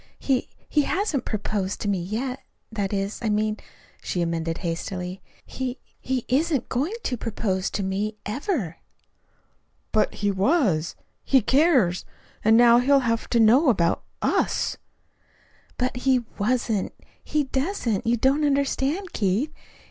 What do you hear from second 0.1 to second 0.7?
He